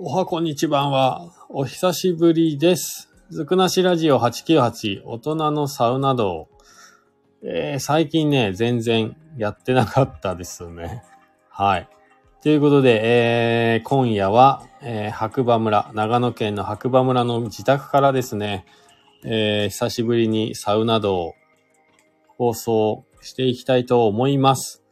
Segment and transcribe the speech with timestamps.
[0.00, 3.12] おはこんにちばんは、お久しぶりです。
[3.30, 6.48] ずくなしラジオ898、大人のサウナ道。
[7.42, 11.02] えー、最近ね、全然やってなかったですね。
[11.50, 11.88] はい。
[12.44, 13.00] ということで、
[13.74, 18.66] えー、今夜は、えー、白馬村、長野県の白馬村の自宅からですね、
[19.24, 21.34] えー、久しぶりにサウナ道を
[22.36, 24.84] 放送していきたいと思います。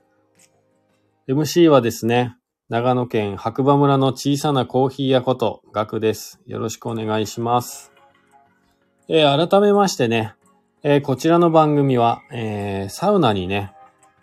[1.28, 2.36] MC はですね、
[2.68, 6.40] 長野県白馬村の小さなコーヒー屋こと、ガクです。
[6.48, 7.92] よろしくお願いします。
[9.06, 10.34] えー改めましてね、
[10.82, 13.72] えーこちらの番組は、えーサウナにね、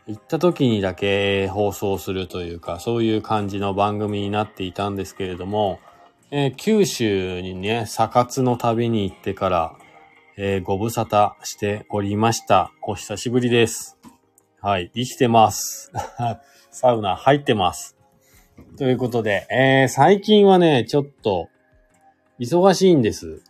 [0.07, 5.79] 行った時にだけ放送するというか、そういう感じの番組になっていたんですけれども、
[6.29, 9.77] え九州にね、サ活の旅に行ってから、
[10.35, 12.73] えご無沙汰しておりました。
[12.81, 13.98] お久しぶりです。
[14.59, 15.93] はい、生きてます。
[16.71, 18.02] サウナ入ってます。
[18.77, 21.49] ということで、えー、最近はね、ちょっと、
[22.40, 23.41] 忙しいんです。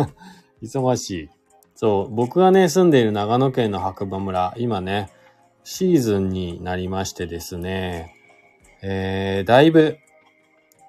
[0.62, 1.30] 忙しい。
[1.74, 5.10] そう、僕がね、住んでいる長野県の白馬村、今ね、
[5.64, 8.14] シーズンになりましてですね、
[8.82, 9.98] えー、だいぶ、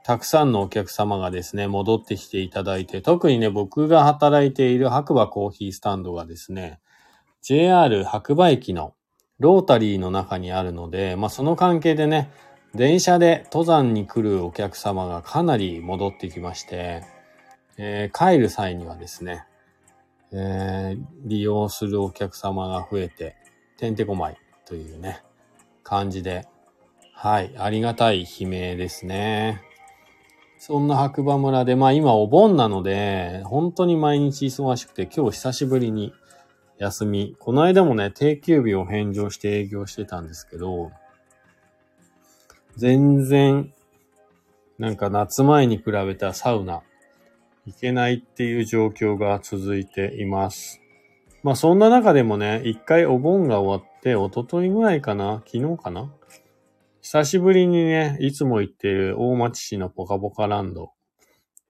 [0.04, 6.80] たくさんのお客様がですね、戻ってきていただいて、特にね、僕が働いている白馬コーヒースタンドがですね、
[7.42, 8.96] JR 白馬駅の
[9.40, 12.32] ロータリーの中にあるので、まあその関係でね、
[12.76, 17.04] 電車で登山に来るお客様がかなり戻ってきまして、
[17.78, 19.46] えー帰る際にはですね、
[20.32, 23.36] えー利用するお客様が増えて、
[23.78, 25.22] てんてこまいというね、
[25.84, 26.48] 感じで、
[27.14, 29.62] はい、ありがたい悲鳴ですね。
[30.58, 36.12] そんな白馬村で、まあ今お盆なので、本当に毎日忙しくて、今日久しぶりに
[36.80, 37.36] 休み。
[37.38, 40.92] この間もね、定休日を返上して営業してたんですけど、
[42.76, 43.72] 全然、
[44.80, 46.82] なんか夏前に比べたサウナ、
[47.66, 50.82] 行けないっていう状況が続いています。
[51.44, 56.12] まあそんな中でもね、一回お盆が終わって、一昨日ぐらいかな昨日かな
[57.02, 60.92] 久しぶりにね、いつも行っている大町市のポカポカランド、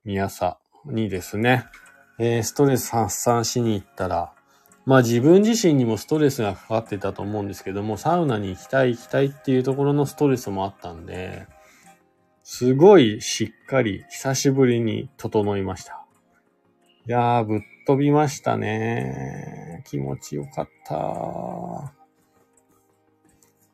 [0.06, 1.66] 宮佐にですね、
[2.20, 4.33] えーストレス発散しに行ったら、
[4.86, 11.48] まあ自分自身にもストレスがかかってたと思うんですけども、サウナに行きたい行きたいっていうところのストレスもあったんで、
[12.44, 16.06] すごいしっかり久しぶりに整いました。
[17.08, 19.84] いやー、ぶっ飛びましたね。
[19.88, 21.94] 気持ちよかった。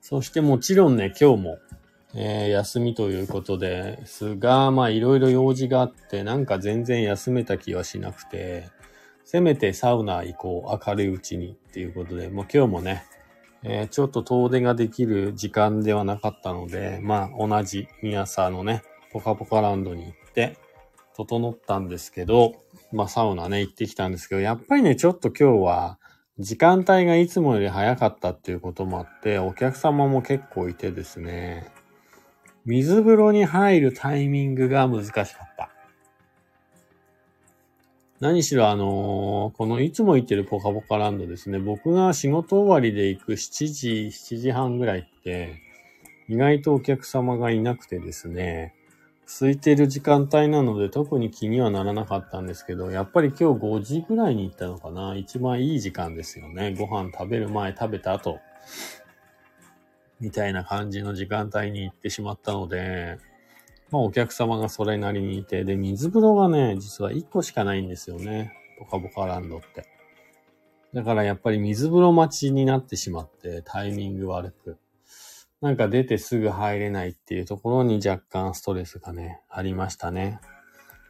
[0.02, 1.58] そしてもちろんね、今日も、
[2.16, 8.70] えー休みということですが、まあいろいろ用事があって、なんか全然休めた気はしなくて、
[9.32, 13.06] せめてサウナ行こう、明るいうちにっていうことで、もう今日もね、
[13.62, 18.82] えーちょっと遠出ができる時間ではなかったので、まあ同じ宮沢のね、
[19.12, 20.58] ポカポカランドに行って、
[21.16, 22.56] 整ったんですけど、
[22.92, 26.00] まあサウナね、行ってきたんですけど、やっぱりね、ちょっと今日は、
[26.40, 31.68] 時間帯がいつもより早かったっていうこともあって、お客様も結構いてですね、
[32.66, 35.49] 水風呂に入るタイミングが難しかった。
[38.20, 45.62] 何しろあのーこのいつも行ってるポカポカランドですね、僕が仕事終わりで行く7時、7時半ぐらいって、
[46.28, 48.76] 意外とお客様がいなくてですね、
[49.40, 55.16] 空いてる時間帯なので特に気にはならなかったんですけど、やっぱり今日5時ぐらいに行ったのかな。
[55.16, 56.76] 一番いい時間ですよね。
[56.78, 58.40] ご飯食べる前、食べた後、
[60.20, 63.18] みたいな感じの時間帯に行ってしまったので、
[63.92, 68.54] まあお客様がそれなりにいて、で、水風呂がね、実は1個しかないんですよね。
[68.80, 69.86] ポカポカランドって。
[70.94, 74.78] だからやっぱり水風呂待ちになってしまって、タイミング悪く。
[75.62, 80.40] なんか出てすぐ入れないっていうところに若干ストレスがね、ありましたね。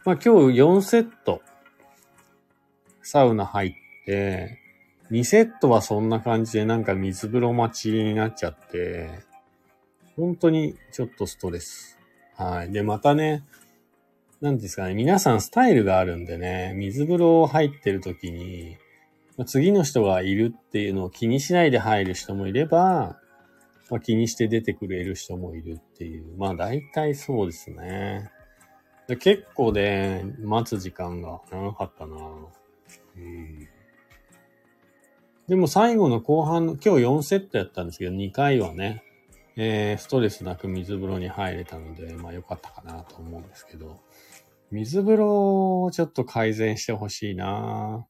[0.06, 1.42] まあ今日4セット、
[3.04, 3.72] サウナ入っ
[4.06, 4.58] て、
[5.12, 9.10] 2セットはそんな感じでなんか水風呂待ちになっちゃって、
[10.16, 11.99] 本当にちょっとストレス。
[12.40, 12.72] はい。
[12.72, 13.44] で、またね、
[14.40, 18.78] なんですかね、皆さんスタイルがあるんでね、水風呂入ってる時に、
[19.46, 23.18] 次の人がいるっていうのを気にしないで入る人もいれば、
[23.90, 26.38] まあ、気にして出てくれる人もいるっていう。
[26.38, 28.32] まあ大体そうですね。
[29.08, 33.68] で結構で、待つ時間が長かったなうん。
[35.50, 39.04] でも最後の後半の、今日4セットやったんですけど、2回はね、
[39.56, 44.00] えー、ストレスなく水風呂に入れたので、まあ良かったかなと思うんですけど、
[44.72, 48.06] 水風呂をちょっと改善してほしいな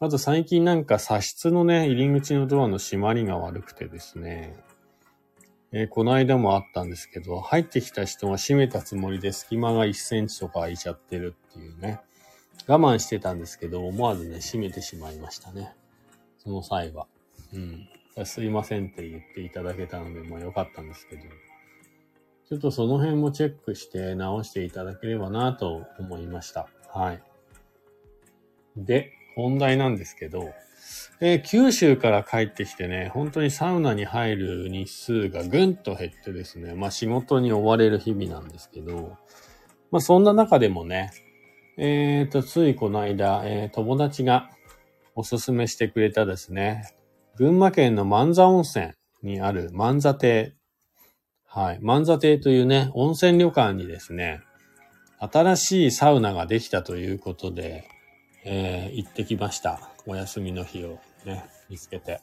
[0.00, 4.56] あと最近なんか茶室のね、入り口のドアの閉まりが悪くてですね、
[5.72, 12.00] えーこの間もあったんですけど、入ってきた人は閉めたつもりで隙間が1センチとか空いちゃってるっていうね。
[12.68, 15.74] 我慢してたんですけど、思わずね、閉めてしまいましたね。
[16.38, 17.06] その際は。
[17.52, 17.88] うん。
[18.24, 21.22] すいませんって言っていただけたので、まあ良かったんですけど。
[22.48, 26.66] ちょっとその辺もチェックして直していただければなと思いました。
[26.88, 27.22] はい。
[28.76, 30.54] で、本題なんですけど、
[31.20, 39.18] えー九州から帰ってきてね、本当にサウナに入る日数がぐんと減ってですね、まあ仕事に追われる日々なんですけど、
[39.90, 41.10] まあそんな中でもね、
[41.76, 44.48] えっ、と、ついこの間、えー友達が
[45.14, 46.84] おすすめしてくれたですね、
[47.38, 50.56] 群馬県の万座温泉にある万座亭。
[51.46, 51.78] はい。
[51.80, 54.42] 万座亭というね、温泉旅館にですね、
[55.20, 57.88] 新しいサウナができたということで、
[58.44, 59.88] えー行ってきました。
[60.06, 62.20] お休みの日をね、見つけて。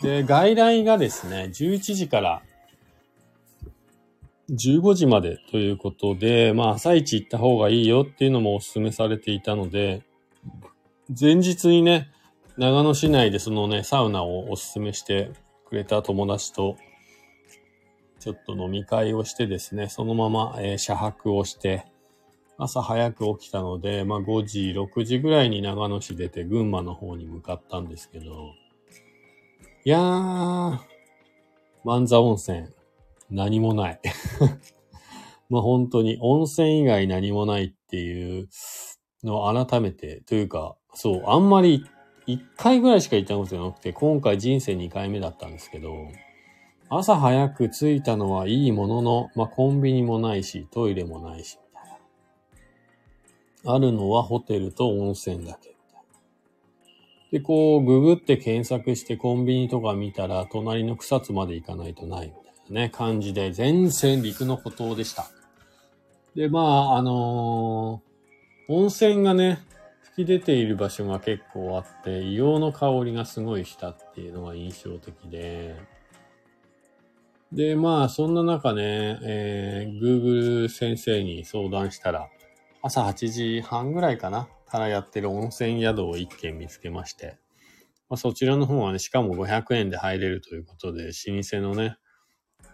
[0.00, 2.42] で、外来がですね、11時から
[4.48, 10.04] 15時までということで、まあ朝一行った方がいいよっていうのもお勧めされていたので、
[11.08, 12.10] 前日にね、
[12.58, 15.30] 長野市内でそのね、サウナをお勧めして
[15.68, 16.76] くれた友達と、
[18.18, 21.86] ちょっと飲み会をしてですね、そのまま、えー車泊をして、
[22.56, 28.54] 朝早く起きたので、まあ5時、6時ぐらいに長野市出て群馬の方に向かったんですけど、
[29.84, 30.78] いやー、
[31.84, 32.66] 万座温泉、
[33.30, 34.00] 何もない。
[35.48, 38.48] まあ本当に温泉以外何もないっていう
[39.22, 41.84] のを改めて、というか、そう、あんまり
[42.28, 46.08] 1回ぐらいしか行ったことがなくて、今回人生2回目だったんですけど、
[46.90, 51.98] 朝早く着いたのはいいものの、まあコンビニもないし、トイレもないし、みたい
[53.64, 53.74] な。
[53.74, 56.20] あるのはホテルと温泉だけ、みたいな。
[57.32, 65.30] で、こう、ググって検索してコンビニとか見たら、隣の草津まで行かないとない、みたいなね、感じで、全然陸の孤島でした。
[66.34, 68.08] で、まあ、あのー
[68.70, 69.60] 温泉がね、
[70.18, 75.76] き出ている場所が結構あって、硫黄の香りがすごいしたっていうのが印象的で、
[77.52, 82.28] で、まあ、そんな中ね、えー、Google 先生に相談したら、
[82.82, 87.38] 朝8時半ぐらいかなからやってる温泉宿を一軒見つけまして、
[88.10, 91.12] まあ、そちらの方はね、しかも500円で入れるということで、老
[91.42, 91.96] 舗のね、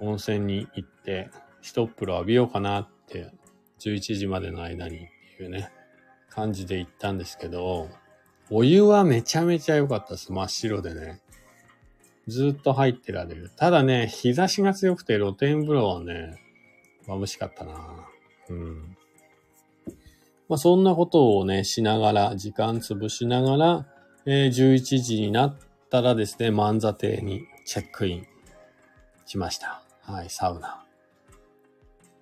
[0.01, 1.31] 温泉に行って、
[1.61, 3.33] 一風呂浴びようかなって、
[3.81, 4.99] 11時までの間にっ
[5.37, 5.71] ていうね、
[6.35, 7.89] 感じで行ったんですけど、
[8.51, 10.33] お湯はめちゃめちゃ良かったです。
[10.33, 11.21] 真っ白でね。
[12.27, 13.51] ずっと入ってられる。
[13.57, 16.41] ただね、日差しが強くて露天風呂はね、
[17.07, 17.75] 眩しかったな
[18.49, 18.97] うん。
[20.49, 23.87] まあそんなことをね、しながら、時間潰しながら、
[24.27, 25.57] えー11時になっ
[25.91, 28.27] たらですね、万座亭にチェックイン
[29.27, 29.83] しました。
[30.03, 30.84] はい、サウナ。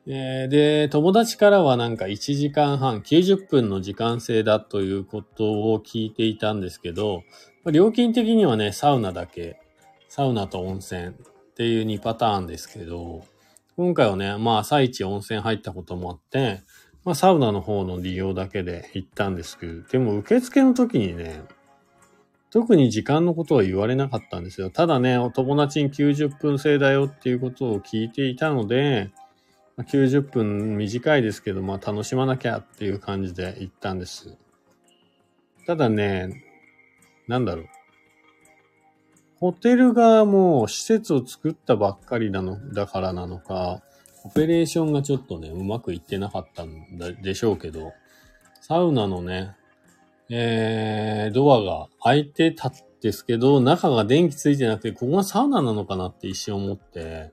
[0.06, 7.22] で、友達からはなんか1時間半、90分の時間制だということを聞いていたんですけど、
[7.70, 9.60] 料金的にはね、サウナだけ、
[10.08, 11.12] サウナと温泉っ
[11.54, 13.24] ていう2パターンですけど、
[13.76, 16.62] 今回はね、まあ朝一温泉入ったこともあって、
[17.04, 21.42] まあサウナの方の利用だけで行ったんですけど、でも受付の時にね、
[22.50, 24.68] 特に時間のことは言われなかったんですよ。
[24.68, 29.10] ただね、お友達に90分制だよっていうことを聞いていたので、
[29.82, 34.36] 90分短いですけど、まあ楽しまなきゃっていう感じで行ったんです。
[35.66, 36.44] ただね、
[37.28, 37.66] なんだろう。
[39.36, 43.82] ホテルがも施設を作ったばっかりなの、だからなのか、
[44.24, 46.86] オペレーションがちょっとね、うまくいってなかったん
[47.22, 47.92] でしょうけど、
[48.60, 49.56] サウナのね、
[50.30, 57.32] えー、ドアが開いてたんですけど、中が電気ついてなくて、ここがサウナなのかなって一瞬思って、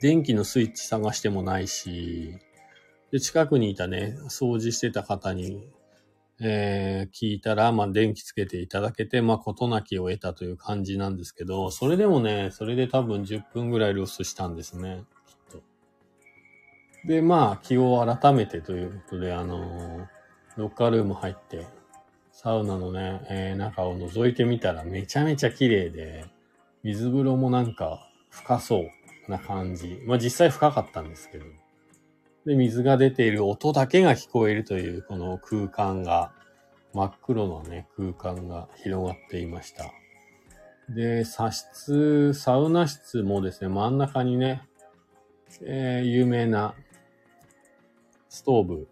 [0.00, 2.38] 電気のスイッチ探してもないし、
[3.10, 5.70] で、近くにいたね、掃除してた方に、
[6.40, 15.62] えー聞いたら、まあ、電気つけていただけて、まあ、事なきを得たという感じなんですけど、それでもね、それで多分10分ぐらいロスしたんですね、きっと。
[17.06, 20.06] で、まあ、気を改めてということで、あのー
[20.56, 21.66] ロッカールーム入って、
[22.32, 26.24] サウナのね、えー中を覗いてみたらめちゃめちゃ綺麗で、
[26.82, 28.90] 水風呂もなんか深そう
[29.28, 30.02] な感じ。
[30.06, 31.44] まあ実際深かったんですけど。
[32.46, 36.32] で、水が出ている音だけが聞こえるというこの空間が、
[36.94, 39.92] 真っ黒のね、空間が広がっていました。
[40.88, 44.62] で、茶室、サウナ室もですね、真ん中にね、
[45.62, 46.74] えー有名な
[48.28, 48.88] ストーブ、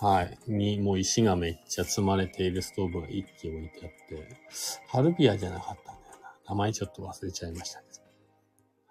[0.00, 4.28] はい、にもう石がめっちゃ積まれているストーブが一機置いてあって、
[4.88, 6.32] ハルビアじゃなかったんだよな。
[6.50, 7.86] 名前ちょっと忘れちゃいましたけ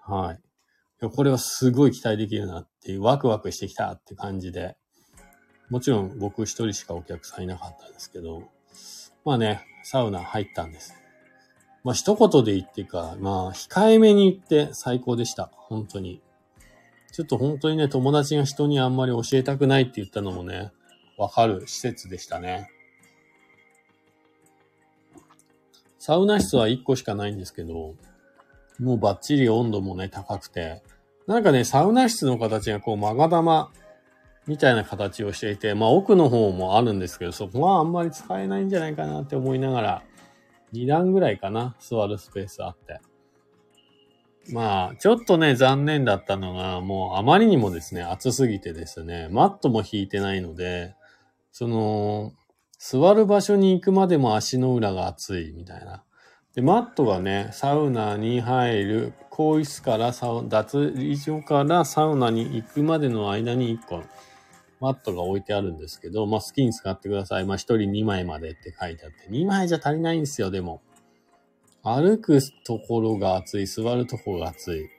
[0.08, 0.14] ど。
[0.14, 0.49] はい。
[1.02, 4.76] やこれはすごい期待できるなっていう、ワクワクしてきたって感じで。
[5.70, 8.50] もちろん僕一人しかお客さんいなかったんですけど、
[9.24, 10.96] まあね、サウナ入ったんです。
[11.84, 15.52] まあ一言で言ってか、まあ控えめに言って最高でした。
[15.54, 16.22] 本当に。
[17.12, 20.72] ちょっと本当にね、友達が人にあんまり教えたくないって言ったのもね、
[21.18, 22.70] わかる施設でしたね。
[25.98, 27.96] サウナ室は1個しかないんですけど、
[28.80, 30.82] もうバッチリ温度もね、高くて、
[31.28, 33.72] なんかね、サウナ室の形がこう、まが玉
[34.48, 40.04] みたいな形をしていて、まあ奥の方もあるんですけど、そこはあんまり使えないんじゃないかなって思いながら、
[40.74, 43.00] 2段ぐらいかな、座るスペースあって。
[44.52, 50.96] まあ、ちょっとね、残念だったのが、もうあまりにもですね、暑すぎてですね、マットも引いてないので、
[51.52, 52.34] その、
[52.80, 56.04] 座る場所に行くまでも足の裏が熱いみたいな。
[56.60, 64.04] で、マットがね、サウナに入る、更衣室からサウ、脱衣所からサウナに行くまでの間に1個、
[64.82, 67.46] マットが置いてあるんですけど、まあ好きに使ってください。
[67.46, 70.82] まあ1人2枚までって書いてあって、2枚じゃ足りないんですよ、でも。
[71.82, 74.90] 歩くところが暑い、座るところが暑い。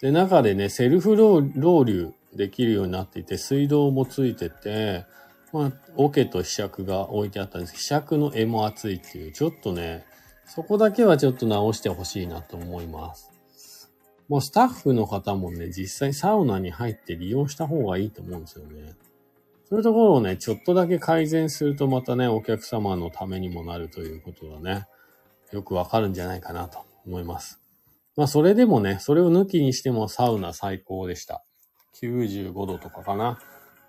[0.00, 5.06] で、中でね、セルフロウロウリュできるようになっていて、水道もついてて、
[5.52, 10.04] まあ、桶と被釈が置いてあったんですけど、被釈の絵も熱いっていう、ちょっとね、
[10.52, 13.30] そこだけはちょっと直してほしいなと思います。
[14.28, 18.94] もうスタッフの方もね、実際サウナに入って利用した方がいいと思うんですよね。
[19.68, 24.88] そういうところをね、ちょっとだけ改善するとまたね、お客様のためにもなるということがね、
[25.52, 27.60] よくわかるんじゃないかなと思います。
[28.16, 31.44] まあそれでもね、それを抜きにしてもサウナ最高でした。
[32.02, 33.38] 95度とかかな。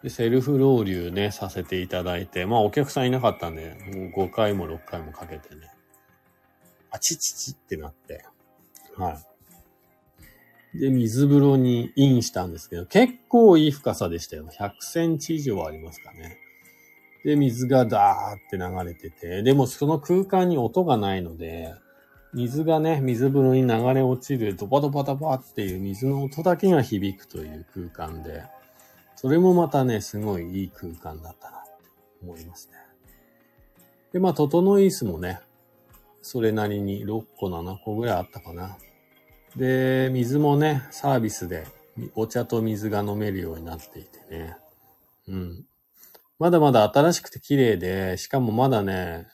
[0.03, 3.75] で、セルフロウリュね、させていただいて、まあお客さんいなかったんで、
[4.15, 5.72] もう5回も6回もかけてね、
[6.91, 8.25] あちちちってなって、
[8.98, 9.19] は
[10.74, 10.79] い。
[10.79, 14.48] で、水風呂にインしたんですけど、結構いい深さでしたよ。
[14.48, 16.38] 100センチ以上ありますかね。
[17.24, 21.74] で、水がダーって流れてて、でもその空間に音がないので、
[22.33, 28.43] 水がね、水風呂に流れ落ちるドバドバドバっていう水の音だけが響くという空間で、
[29.15, 31.69] それもまたね、すごいいい空間だったなって
[32.24, 32.77] 思いますね。
[34.13, 35.41] で、まあ、整い椅子もね、
[36.22, 38.78] それなりに6個7個ぐらいあったかな。
[39.56, 41.66] で、水もね、サービスで
[42.16, 44.58] お茶と水が飲めるようになっていてね。
[45.28, 45.66] うん。
[46.40, 49.28] まだまだ新しくて綺麗で、しかもまだね、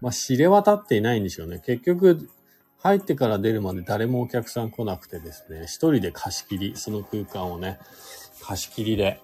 [0.00, 1.60] まあ、知れ渡っていないんでしょうね。
[1.60, 2.28] 結局、
[2.78, 7.78] 入ってから出るまで誰もお客さん来なくてですね、一人で貸し切り、その空間をね、
[8.42, 9.20] 貸し切りで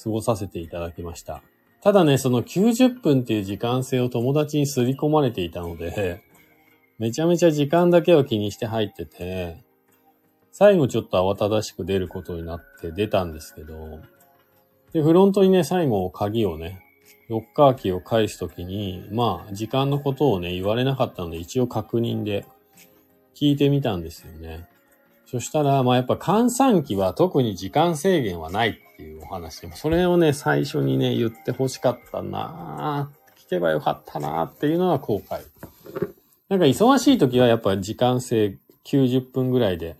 [0.00, 1.42] 過ごさせていただきました。
[1.82, 6.22] ただね、その90分っていう時間性を友達に刷り込まれていたので、
[7.00, 9.64] めちゃめちゃ時間だけを気にして入ってて、
[10.52, 14.00] 最後ちょっと慌ただしく出ることになって出たんですけど、
[14.92, 16.84] で、フロントにね、最後鍵をね、
[17.28, 22.46] ロッカーキーを返すときに、まあ、時間のことをね、言われなかったので、一応確認で
[23.34, 24.68] 聞いてみたんですよね。
[25.32, 35.40] そしたら、まあやっぱ換算機は特に時間制限はないっていうお話で、それをね、最初にね、言って欲しかったなぁ、聞けばよかったなぁっていうのは後悔。
[36.50, 39.96] なんか忙しい時はやっぱ時間制90分ぐらいで、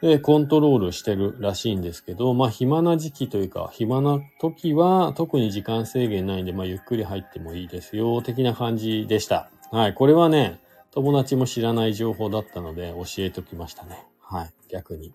[0.00, 9.50] で、コントロールしてるらしいんですけど、まあ暇な時期というか、暇な時は特に時間制限ないんで、まあゆっくり入ってもいいですよ、的な感じでした。
[9.70, 10.60] はい、これはね、
[10.92, 14.06] 友達も知らない情報だったので教えときましたね。
[14.24, 15.12] はい、逆に。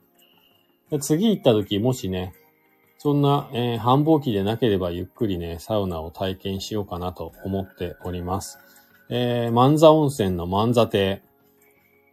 [1.02, 2.34] 次行った時、もしね、
[2.98, 8.60] そんな、えー繁忙期でなければゆっくりね、サウナを体験しようかなと思っております。
[9.10, 11.22] えー、万座温泉の万座亭。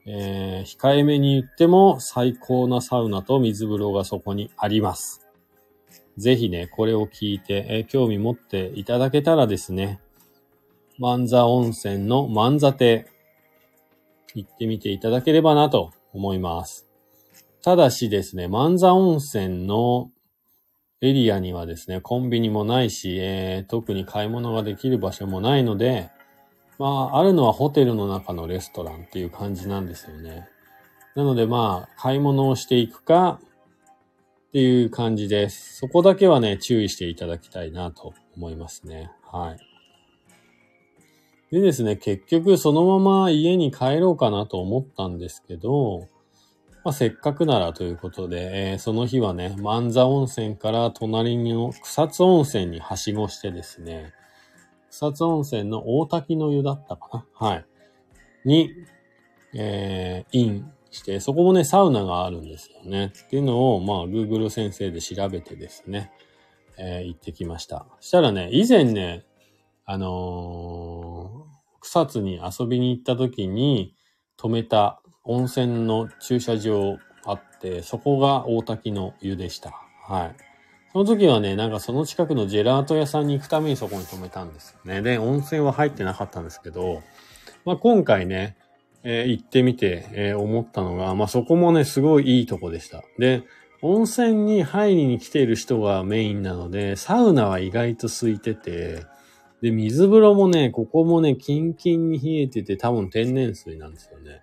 [0.08, 5.26] えー、控えめに言っても最高なサウナと水風呂がそこにあります。
[6.16, 10.00] ぜひね、これを聞いて、えー興味持っていただけたらですね、
[10.98, 13.06] 万座温泉の万座亭、
[14.34, 16.85] 行ってみていただければなと思います。
[17.66, 20.12] ただしですね、万座温泉の
[21.00, 26.08] エリアにはですね、コンビニもないし、えー特に買い物ができる場所もないので、
[26.78, 30.46] まあ、あるのはホテルの中のレストランっていう感じなんですよね。
[31.16, 35.78] なのでまあ、買い物をしていくかっていう感じです。
[35.78, 39.11] そこだけはね、注意していただきたいなと思いますね。
[39.25, 39.58] はい。
[41.50, 46.06] でですね、結局そのまま家に帰ろうかなと思ったんですけど、
[46.86, 54.12] まあ、せっかくならということで、えーその日はね、万座温泉から隣の草津温泉にはしごしてですね、
[54.88, 57.48] 草津温泉の大滝の湯だったかな？
[57.48, 57.66] はい。
[58.44, 58.70] に、
[59.52, 63.06] えー、インして、そこもね、サウナがあるんですよね。
[63.06, 66.12] っていうのを、まあ、Google 先生で調べてですね、
[66.78, 67.88] えー、行ってきました。
[67.98, 69.26] したらね、以前ね、
[69.86, 73.96] あのー、草津に遊びに行った時に
[74.38, 79.73] 止めた温泉の駐車場あって、そこが大滝の湯でした。
[80.09, 80.37] はい。
[80.92, 85.02] その時はね、なんかその近くのジェラート屋さんに行くためにそこに止めたんですよね。
[85.02, 87.02] で、温泉は入ってなかったんですけど、
[87.64, 88.56] まあ今回ね、
[89.02, 93.02] えー、行ってみて、えー、思ったのが、まあそこもね、すごいいいとこでした。
[93.18, 93.42] で、
[93.83, 99.04] 温泉に入りに来ている人がメインなので、サウナは意外と空いてて、
[99.61, 104.42] で、水風呂もね、ここもね、キンキンに冷えてて、多分天然水なんですよね。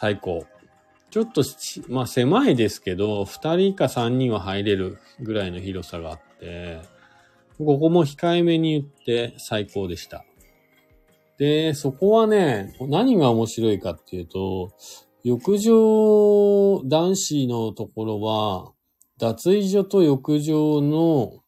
[0.00, 0.46] 最高。
[1.10, 1.42] ちょっと、
[1.88, 6.78] まあ狭いですけど、二人か三人は入れるぐらいの広さがあって、
[7.58, 10.24] ここも控えめに言って最高でした。
[11.36, 14.70] で、そこはね、何が面白いかっていうと、
[15.24, 18.70] 浴場、男子のところは、
[19.18, 21.42] 脱衣所と浴場の、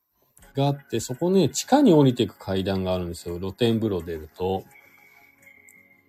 [0.57, 3.39] があって、そこね、地下に降りていく階段があるんですよ。
[3.39, 4.65] 露天風呂出ると。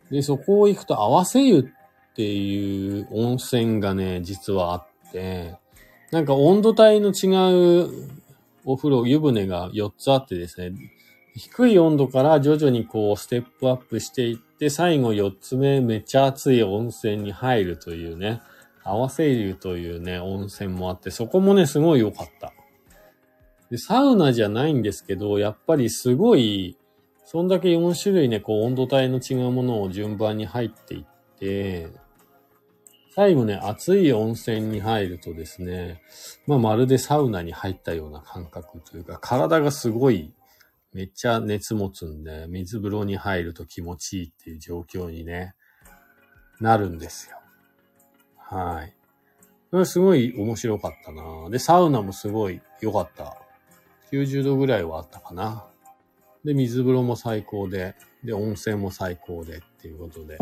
[0.09, 1.63] で、そこを行くと合わせ湯っ
[2.11, 5.55] っていう温泉がね、実はあって、
[6.11, 8.09] なんか温度帯の違う
[8.65, 10.75] お風呂、湯船が4つあってですね、
[11.35, 18.41] 低い温度から徐々にこうステップアップしていって、最後4つ目めっちゃ熱い温泉に入るというね、
[18.83, 22.53] 合わせ湯というね、温泉もあって、そこもね、すごい良かった。
[23.69, 26.77] で、サウナじゃないんですけど、やっぱりすごい、
[27.23, 31.05] そんだけ4種類ね、こう温度帯の違うものを順番に入っていっ
[31.39, 31.89] て、
[33.13, 36.01] 最後ね、熱い温泉に入るとですね、
[36.47, 40.33] まあまるでサウナに入ったような感覚というか、体がすごい、
[40.93, 45.55] めっちゃ熱持つんで、水風呂に入ると気持ちいいっていう状況にね、
[46.61, 47.37] なるんですよ。
[48.37, 48.95] はい。
[49.71, 53.37] これすごい面白かったなで、サウナもすごい良かった。
[54.13, 55.65] 90度ぐらいはあったかな。
[56.45, 60.37] で、水風呂も最高で、で、温泉も最高でっていうことで、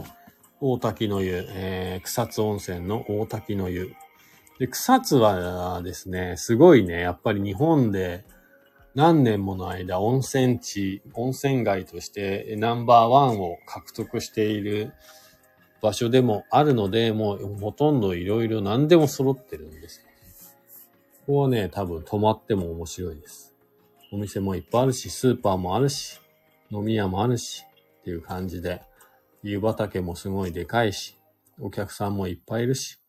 [0.62, 3.94] 大滝の湯、えー、草津温泉の大滝の湯。
[4.60, 8.26] で、草津はですね、すごいね、やっぱり日本で
[8.94, 14.92] 何年もの間温泉地、温泉街としてナンバーワンを獲得している
[15.82, 20.06] 場所でもあるので、もうほとんどいろいろ何でも揃ってるんです。
[21.26, 23.54] ここはね、多分泊まっても面白いです。
[24.12, 26.20] お店もいっぱいあるし、スーパーもあるし、
[26.72, 27.64] 飲み屋もあるし、
[28.02, 28.82] っていう感じで、
[29.44, 31.18] 湯畑もすごいでかいし、
[31.60, 33.00] お客さんもいっぱいいるし、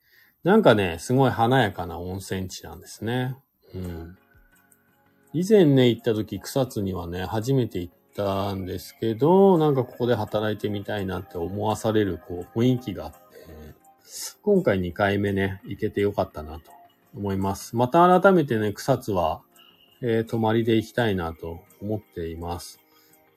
[0.42, 3.36] なんかね、すごい華やかな温泉地なんですね。
[3.74, 4.16] うん。
[5.32, 13.18] 以前ね、行った時、草津にはね、初めて行ったんですけど、なんかここで働いてみたいなって思わされる、こう、雰囲気があって、
[14.42, 16.72] 今回2回目ね、行けてよかったなと
[17.14, 17.76] 思います。
[17.76, 19.42] また改めてね、草津は、
[20.02, 22.80] えー、泊まりで行きたいなと思っています。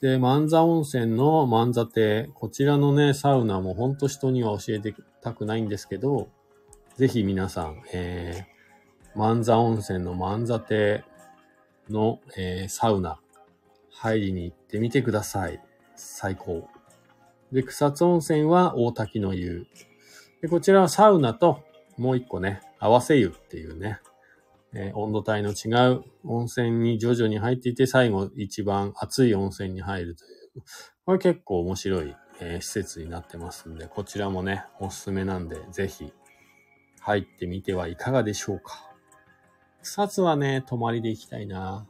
[0.03, 2.29] で、万座温泉の万座亭。
[2.33, 6.27] こちらのね、サウナもほんと人には教えてたくないんですけど、
[6.97, 11.05] ぜひ皆さん、えー、万座温泉の万座亭
[11.89, 13.21] の、えー、サウナ、
[13.91, 15.63] 入りに行ってみてください。
[15.95, 16.67] 最高。
[17.53, 19.67] で、草津温泉は大滝の湯。
[20.41, 21.63] で、こちらはサウナと、
[21.97, 24.01] もう一個ね、合わせ湯っていうね、
[24.75, 30.63] えー、温度帯の違う温泉に徐々に入っていて、最後一番熱い温泉に入るという。
[31.05, 36.11] これ結構面白い、えー、施設になってますんで、こちらもね、おすすめなんで、ぜひ
[37.01, 38.89] 入ってみてはいかがでしょうか。
[39.81, 41.85] 草津はね、泊まりで行きたいな。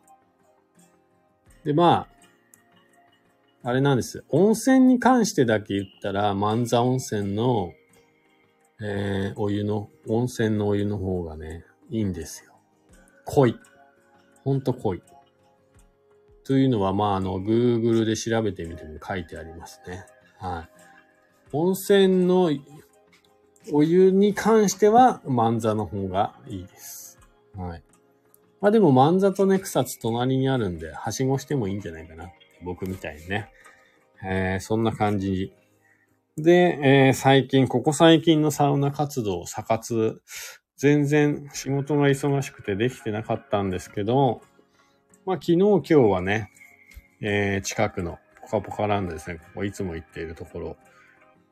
[1.63, 2.07] で、ま
[3.63, 4.25] あ、あれなんです。
[4.29, 7.71] 温泉に関してだけ言ったら、万座温泉の、
[8.81, 12.52] えー、お湯の、温泉のお湯の方がね、いいんですよ。
[13.25, 13.59] 濃い。
[14.43, 15.01] ほんと濃い。
[16.43, 20.05] というのは、まあ、あの、Google で調べてみても書いてありますね。
[20.37, 20.69] はい。
[21.53, 22.51] 温泉の
[23.71, 27.19] お湯に関しては、万座の方がいいです。
[27.55, 27.83] はい。
[28.59, 32.29] まあでも、万座とね、草津隣にあるんで、はしごしてもいいんじゃないかな。
[32.63, 33.49] 僕みたいにね。
[34.25, 35.53] えー、そんな感じ。
[36.37, 40.21] で、えー、最近、ここ最近のサウナ活動、サ活
[40.83, 44.41] 全然仕事が忙しくてできてなかったんですけど、
[45.25, 46.51] まあ昨日今日はね、
[47.21, 49.37] えー、近くのポカポカランドですね。
[49.37, 50.77] ここいつも行っているところ。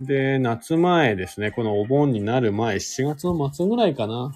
[0.02, 4.34] で、夏前ですね、このお盆になる前、7月の末ぐらいかな。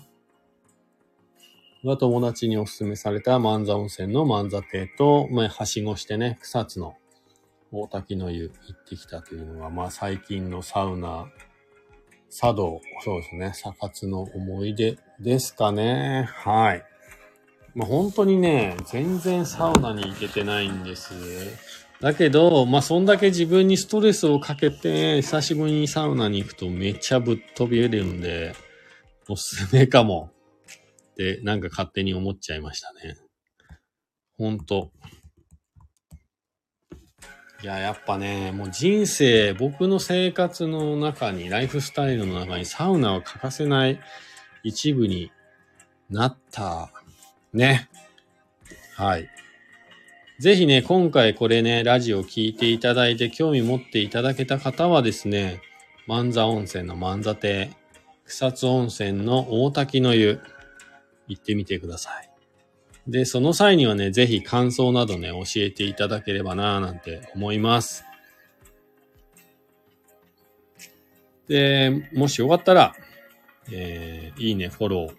[1.84, 6.96] が友達にお勧めされた万座温泉の万座亭と、まあ、はしごしてね、草津の
[7.74, 11.28] 大滝の湯行ってきたというのが、まあ最近のサウナ
[12.38, 16.28] 茶道、そうですね、サ活の思い出ですかね。
[16.30, 16.84] はい。
[17.74, 21.14] まあ、本当にね、全然サウナに行けてないんです。
[22.02, 28.54] だけど、まあ、そんだけ自分にストレスをかけて、久しぶりにサウナに行くとめっちゃぶっ飛び出るんで、
[29.30, 30.32] おすすめかも。
[31.12, 33.16] って、なんか勝手に思っちゃいましたね。
[34.38, 34.92] ほんと。
[37.66, 44.00] いや、やっぱね、もう人生、僕の生活の中に、ライフスタイルの中にサウナは欠かせない
[44.62, 45.32] 一部に
[46.12, 46.92] なった。
[47.54, 47.90] ね。
[48.94, 49.28] はい。
[50.38, 55.60] ぜひね、今回これね、ラジオ聞いていただいて興味持っていただけた方はですね、
[56.06, 57.72] 万座温泉の万座亭、
[58.26, 60.40] 草津温泉の大滝の湯、
[61.28, 62.35] 行ってみてください。
[63.08, 68.04] で、その際にはね、ぜひ感想などね、教えていただければなぁなんて思います。
[71.48, 72.96] で、もしよかったら、
[73.72, 75.16] えー、いいね、フォロー、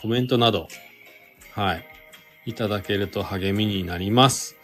[0.00, 0.68] コメントなど、
[1.52, 1.86] はい、
[2.46, 4.56] いただけると励みになります。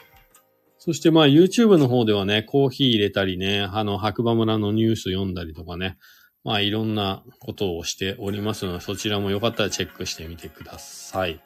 [0.79, 5.97] そしてまあ YouTube の方ではね、コーヒー入れたりね、あの白馬村のニュース読んだりとかね、
[6.45, 11.41] まあいろんなことをしておりますので、そちらもよかったらチェックしてみてください。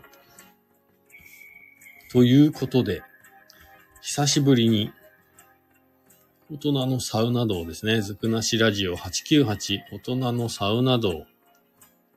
[2.15, 3.03] ということで、
[4.01, 4.93] 久しぶりに、
[6.49, 8.03] 大人のサウナ道ですね。
[8.03, 11.27] ずくなしラジオ898、大人のサウナ道。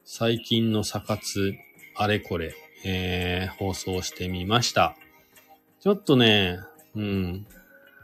[0.05, 1.55] 最近のサ活、
[1.95, 2.53] あれこれ、
[2.85, 4.95] えー、放送してみました。
[5.79, 6.59] ちょっとね、
[6.95, 7.47] うん、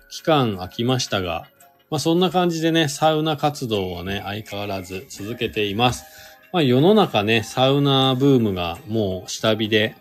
[0.10, 1.46] 期間空きましたが、
[1.92, 6.06] まあそんな感じでね、サウナ活動はね、相変わらず続けています。
[6.52, 9.96] まあ世の中ね、サウナブームがもう下火で、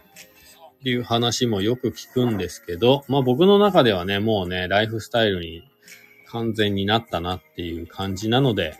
[0.82, 5.62] っていう話もよく聞くんですけど、まあ僕の中ではね、もうね、ライフスタイルに
[6.26, 8.76] 完全になったなっていう感じなので、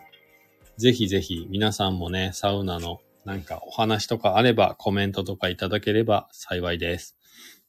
[0.79, 7.17] ぜひぜひ皆さんもね、サウナのなんかお話とかあればコメントとかいただければ幸いです。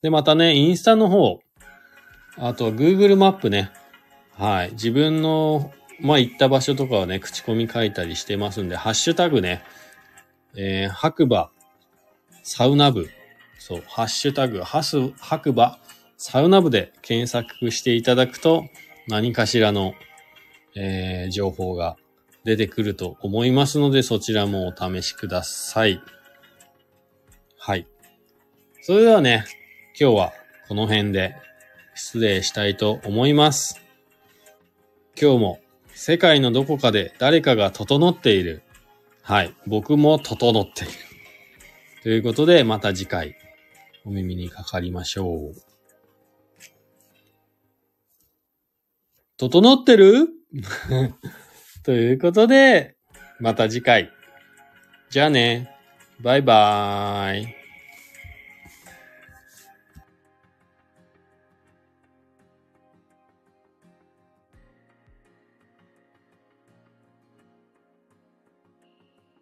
[0.01, 1.39] で、またね、インスタの方、
[2.37, 3.69] あと Google マップね、
[4.31, 9.63] はい、自分の、まあ、行った場所とかはね、口コミ書いたりしてますんで、ハッシュタグね、
[10.55, 11.51] えー、白馬、
[12.41, 13.11] サウナ部。
[13.65, 15.79] そう、ハッシュタグ、ハス、白馬、
[16.17, 18.65] サウナ部で検索していただくと、
[19.07, 19.93] 何かしらの、
[20.75, 21.95] えー、情報が
[22.43, 26.01] 出てくると思いますので、そちらもお試しください。
[27.57, 27.87] はい。
[28.81, 29.45] それではね、
[29.97, 30.33] 今日は
[30.67, 31.33] この辺で
[31.95, 33.79] 失礼したいと思います。
[35.17, 35.59] 今日も
[35.93, 38.61] 世界のどこかで誰かが整っている。
[39.21, 39.55] はい。
[39.67, 40.91] 僕も整っている。
[42.01, 43.37] ということで、また次回。
[44.05, 45.55] お耳にかかりましょう。
[49.37, 50.27] 整ってる？
[51.83, 52.95] ということで、
[53.39, 54.11] また次回。
[55.09, 55.69] じゃあね。
[56.21, 57.62] バイバーイ。